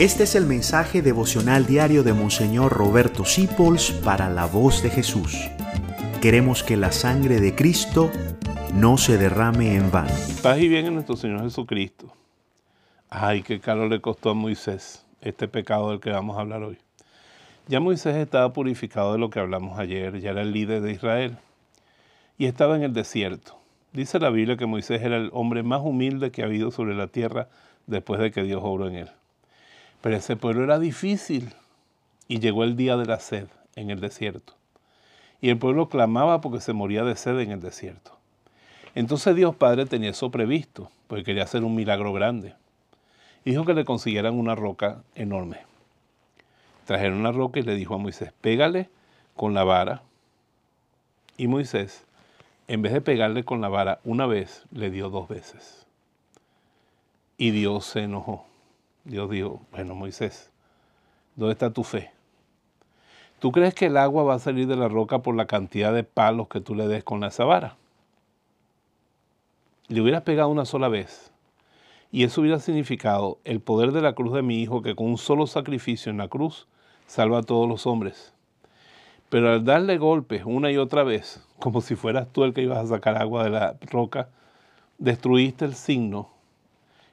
[0.00, 5.50] Este es el mensaje devocional diario de Monseñor Roberto Sipols para la voz de Jesús.
[6.22, 8.10] Queremos que la sangre de Cristo
[8.72, 10.14] no se derrame en vano.
[10.42, 12.10] Paz y bien en nuestro Señor Jesucristo.
[13.10, 16.78] Ay, qué caro le costó a Moisés este pecado del que vamos a hablar hoy.
[17.68, 21.36] Ya Moisés estaba purificado de lo que hablamos ayer, ya era el líder de Israel
[22.38, 23.58] y estaba en el desierto.
[23.92, 27.08] Dice la Biblia que Moisés era el hombre más humilde que ha habido sobre la
[27.08, 27.48] tierra
[27.86, 29.10] después de que Dios obró en él.
[30.00, 31.54] Pero ese pueblo era difícil
[32.28, 34.54] y llegó el día de la sed en el desierto.
[35.40, 38.16] Y el pueblo clamaba porque se moría de sed en el desierto.
[38.94, 42.54] Entonces Dios Padre tenía eso previsto, porque quería hacer un milagro grande.
[43.44, 45.58] Dijo que le consiguieran una roca enorme.
[46.84, 48.90] Trajeron una roca y le dijo a Moisés, pégale
[49.36, 50.02] con la vara.
[51.36, 52.04] Y Moisés,
[52.68, 55.86] en vez de pegarle con la vara una vez, le dio dos veces.
[57.38, 58.49] Y Dios se enojó.
[59.04, 60.50] Dios dijo, bueno Moisés,
[61.36, 62.10] ¿dónde está tu fe?
[63.38, 66.04] ¿Tú crees que el agua va a salir de la roca por la cantidad de
[66.04, 67.76] palos que tú le des con esa vara?
[69.88, 71.32] Le hubieras pegado una sola vez
[72.12, 75.18] y eso hubiera significado el poder de la cruz de mi hijo que con un
[75.18, 76.66] solo sacrificio en la cruz
[77.06, 78.34] salva a todos los hombres.
[79.30, 82.78] Pero al darle golpes una y otra vez, como si fueras tú el que ibas
[82.78, 84.28] a sacar agua de la roca,
[84.98, 86.28] destruiste el signo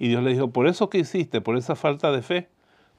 [0.00, 2.48] y Dios le dijo, por eso que hiciste, por esa falta de fe,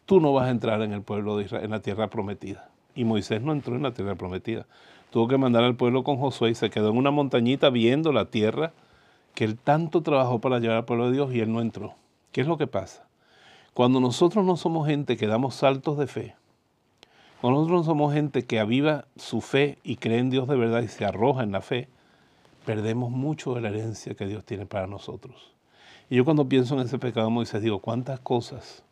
[0.05, 2.69] tú no vas a entrar en el pueblo de Israel, en la tierra prometida.
[2.94, 4.67] Y Moisés no entró en la tierra prometida.
[5.09, 8.25] Tuvo que mandar al pueblo con Josué y se quedó en una montañita viendo la
[8.25, 8.73] tierra
[9.33, 11.95] que él tanto trabajó para llevar al pueblo de Dios y él no entró.
[12.31, 13.07] ¿Qué es lo que pasa?
[13.73, 16.35] Cuando nosotros no somos gente que damos saltos de fe,
[17.41, 20.83] cuando nosotros no somos gente que aviva su fe y cree en Dios de verdad
[20.83, 21.88] y se arroja en la fe,
[22.63, 25.52] perdemos mucho de la herencia que Dios tiene para nosotros.
[26.12, 28.84] Y yo cuando pienso en ese pecado de Moisés digo, ¿cuántas cosas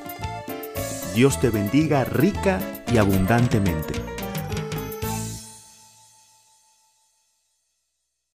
[1.14, 2.60] Dios te bendiga rica
[2.92, 4.13] y abundantemente.